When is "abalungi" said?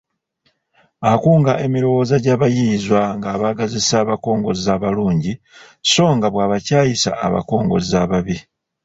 4.75-5.33